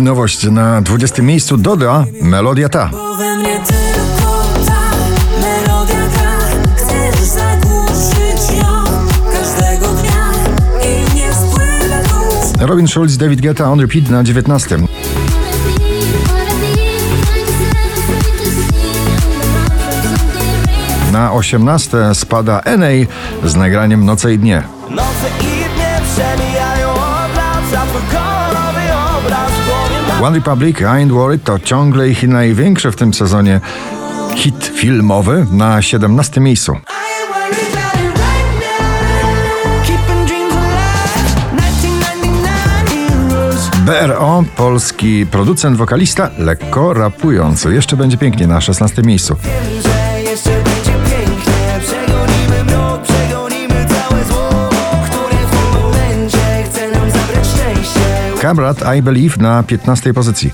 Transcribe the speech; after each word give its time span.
Nowość 0.00 0.50
na 0.50 0.82
20 0.82 1.22
miejscu 1.22 1.56
Doda, 1.56 2.04
melodia 2.22 2.68
ta. 2.68 2.90
Robin 12.60 12.88
Schulz, 12.88 13.16
David 13.16 13.40
Guetta 13.40 13.70
on 13.70 13.80
repeat 13.80 14.10
na 14.10 14.22
19. 14.22 14.78
Na 21.12 21.32
18 21.32 22.14
spada 22.14 22.62
NA 22.78 23.06
z 23.44 23.54
nagraniem 23.54 24.04
Noce 24.04 24.34
i 24.34 24.38
Dnie. 24.38 24.62
Noce 24.90 25.28
i 25.40 25.74
dnie 25.74 26.00
przemijają 26.04 26.89
One 30.22 30.34
Republic, 30.34 30.80
I 30.80 30.84
Ain't 30.84 31.12
Worried 31.12 31.44
to 31.44 31.58
ciągle 31.58 32.08
ich 32.08 32.22
największy 32.22 32.92
w 32.92 32.96
tym 32.96 33.14
sezonie 33.14 33.60
hit 34.34 34.72
filmowy 34.74 35.46
na 35.52 35.82
17 35.82 36.40
miejscu. 36.40 36.76
Keeping 39.86 40.26
dreams 40.26 40.54
alive 40.54 41.12
1999 41.12 43.30
heroes 43.30 43.68
BRO, 43.68 44.44
polski 44.56 45.26
producent, 45.26 45.76
wokalista, 45.76 46.30
lekko 46.38 46.94
rapujący. 46.94 47.74
Jeszcze 47.74 47.96
będzie 47.96 48.16
pięknie 48.16 48.46
na 48.46 48.60
16 48.60 49.02
miejscu. 49.02 49.36
Kamrat, 58.40 58.82
I 58.96 59.02
Believe 59.02 59.36
na 59.36 59.62
15 59.62 60.14
pozycji. 60.14 60.50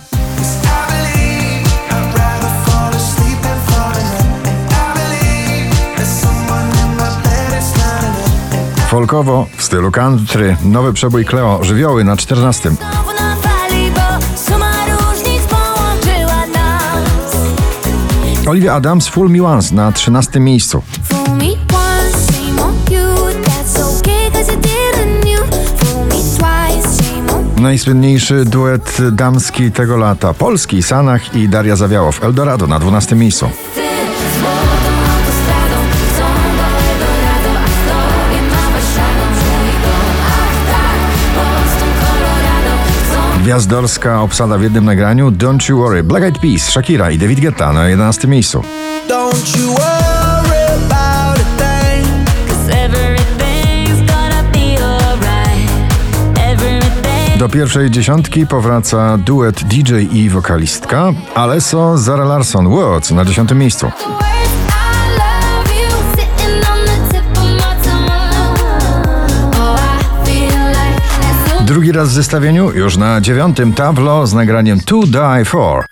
Folkowo, 8.89 9.47
w 9.57 9.63
stylu 9.63 9.91
country, 9.91 10.57
nowy 10.65 10.93
przebój 10.93 11.25
Cleo, 11.25 11.65
żywioły 11.65 12.05
na 12.05 12.17
14. 12.17 12.71
Znowu 12.71 13.13
na 13.21 13.37
fali, 13.37 13.91
bo 13.91 14.37
suma 14.37 14.73
różnic 14.87 15.43
połączyła 15.43 16.47
nas 16.47 17.37
Olivia 18.49 18.75
Adams, 18.75 19.09
Full 19.09 19.31
Me 19.31 19.43
Once 19.43 19.75
na 19.75 19.93
13 19.93 20.41
miejscu. 20.41 20.83
Najsłynniejszy 27.61 28.45
duet 28.45 28.99
damski 29.13 29.73
tego 29.73 29.97
lata. 29.97 30.35
Polski, 30.35 30.83
Sanach 30.83 31.35
i 31.35 31.49
Daria 31.49 31.77
Zawiałow. 31.77 32.25
Eldorado 32.25 32.67
na 32.67 32.79
12 32.79 33.17
miejscu. 33.17 33.51
Gwiazdorska 43.43 44.23
obsada 44.23 44.59
w 44.59 44.63
jednym 44.63 44.85
nagraniu 44.85 45.31
Don't 45.31 45.71
You 45.71 45.79
Worry, 45.79 46.03
Black 46.03 46.25
Eyed 46.25 46.39
Peas, 46.39 46.71
Shakira 46.71 47.11
i 47.11 47.19
David 47.19 47.41
Guetta 47.41 47.73
na 47.73 47.89
11 47.89 48.29
miejscu. 48.29 48.63
Don't 49.09 49.59
you 49.59 49.67
worry 49.69 50.16
Do 57.47 57.51
pierwszej 57.51 57.91
dziesiątki 57.91 58.47
powraca 58.47 59.19
duet 59.19 59.65
DJ 59.65 59.95
i 60.13 60.31
wokalistka 60.31 61.13
Alesso 61.35 61.99
Zara 61.99 62.25
Larson 62.25 62.69
Words 62.69 63.11
na 63.11 63.25
10 63.25 63.51
miejscu. 63.53 63.91
Drugi 71.67 71.93
raz 71.93 72.09
w 72.09 72.13
zestawieniu, 72.13 72.73
już 72.73 72.97
na 72.97 73.21
dziewiątym 73.21 73.73
Tablo 73.73 74.27
z 74.27 74.35
nagraniem 74.35 74.81
To 74.81 75.01
Die 75.01 75.45
For. 75.45 75.87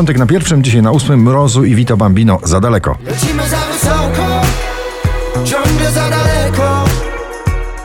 Piątek 0.00 0.18
na 0.18 0.26
pierwszym, 0.26 0.62
dzisiaj 0.62 0.82
na 0.82 0.90
ósmym 0.90 1.22
Mrozu 1.22 1.64
i 1.64 1.74
Vito 1.74 1.96
Bambino 1.96 2.38
za 2.42 2.60
daleko. 2.60 2.96
Lecimy 3.06 3.48
za 3.48 3.56
wysoko 3.56 4.40
Ciągle 5.44 5.92
za 5.92 6.10
daleko 6.10 6.84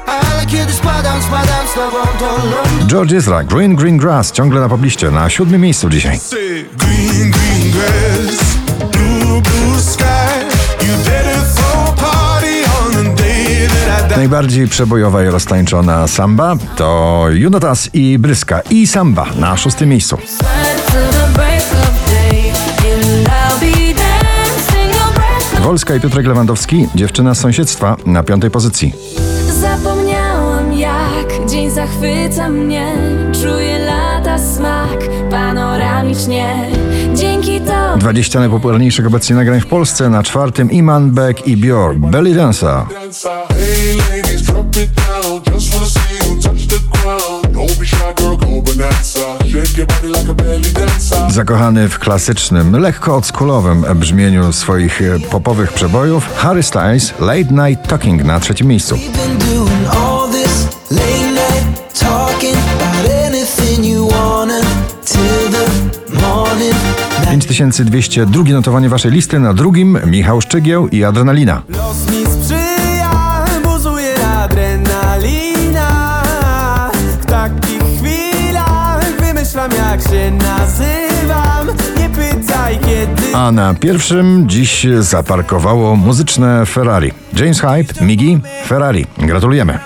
Ale 0.08 0.46
kiedy 0.46 0.74
spadam, 0.74 1.22
spadam 1.22 1.68
z 1.72 1.74
tobą 1.74 1.98
do 2.20 2.25
lądu 2.25 2.88
George 2.88 3.14
Ezra, 3.14 3.44
Green 3.44 3.75
Green 3.75 3.98
Grass 3.98 4.31
ciągle 4.31 4.62
na 4.62 4.70
pobliście, 4.70 5.12
na 5.12 5.30
siódmym 5.30 5.62
miejscu 5.62 5.90
dzisiaj. 5.90 6.20
Green, 6.78 7.31
green 7.31 7.72
grass, 7.72 8.56
blue, 8.92 9.42
blue 9.42 9.81
sky. 9.81 10.06
You 10.88 10.94
better 10.98 11.42
throw 11.56 11.90
a 11.90 11.94
party 11.94 12.64
on 12.80 12.92
the 12.92 13.24
day 13.24 13.68
that 13.68 14.06
I 14.06 14.09
die. 14.09 14.18
Najbardziej 14.18 14.68
przebojowa 14.68 15.24
i 15.24 15.28
roztańczona 15.28 16.08
samba 16.08 16.56
to 16.75 17.25
Junotas 17.31 17.90
i 17.94 18.20
Bryska 18.20 18.62
i 18.70 18.88
samba 18.88 19.25
na 19.40 19.58
szóstym 19.58 19.90
miejscu. 19.90 20.18
Wolska 25.66 25.96
i 25.96 26.00
Piotrek 26.00 26.28
Lewandowski, 26.28 26.88
dziewczyna 26.96 27.36
z 27.36 27.40
sąsiedztwa 27.40 27.98
na 28.06 28.24
piątej 28.24 28.52
pozycji. 28.52 28.94
Zapomniałam 29.62 30.74
jak 30.74 31.50
dzień 31.50 31.72
zachwyca 31.72 32.50
mnie 32.50 32.94
Czuję 33.34 33.80
lata 33.80 34.38
smak 34.38 35.00
panoramicznie 35.30 36.72
Dzięki 37.16 37.59
tobie 37.59 38.00
20 38.00 38.40
najpopularniejszych 38.40 39.08
obecnie 39.08 39.36
nagrań 39.36 39.62
w 39.62 39.66
Polsce 39.66 40.09
na 40.09 40.24
czwartym 40.24 40.72
Iman 40.72 41.12
Beck 41.12 41.48
i 41.48 41.58
Björk, 41.58 41.98
Belly 41.98 42.36
Dancer. 42.36 42.84
Dancer. 42.94 43.31
Hey 43.50 44.25
Zakochany 51.30 51.90
w 51.90 52.00
klasycznym, 52.00 52.72
lekko 52.72 53.16
odskulowym 53.16 53.86
brzmieniu 53.96 54.53
swoich 54.53 55.02
e, 55.02 55.19
popowych 55.19 55.74
przebojów, 55.74 56.36
Harry 56.36 56.63
Styles, 56.63 57.13
Late 57.19 57.68
Night 57.69 57.88
Talking 57.88 58.24
na 58.24 58.40
trzecim 58.40 58.68
miejscu. 58.68 58.97
Till 65.06 65.52
the 65.52 66.22
morning 66.22 66.75
5202 67.47 68.53
notowanie 68.53 68.90
waszej 68.90 69.12
listy, 69.12 69.40
na 69.40 69.53
drugim 69.53 70.00
Michał 70.06 70.42
Szczygieł 70.42 70.88
i 70.88 71.03
Adrenalina. 71.03 71.62
Wymyślam 79.70 79.92
jak 79.92 80.02
się 80.02 80.31
nazywam 80.31 81.68
Nie 82.00 82.09
pytaj 82.09 82.80
kiedy 82.80 83.36
A 83.36 83.52
na 83.52 83.74
pierwszym 83.74 84.50
dziś 84.50 84.88
zaparkowało 85.00 85.96
muzyczne 85.96 86.66
Ferrari. 86.66 87.12
James 87.34 87.62
Hype, 87.62 88.06
Migi, 88.06 88.40
Ferrari. 88.66 89.06
Gratulujemy. 89.18 89.80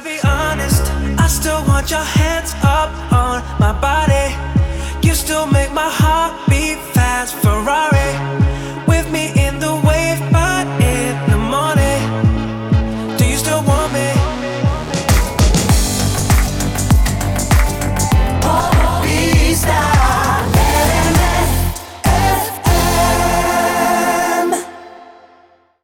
Ferrari. 7.41 7.98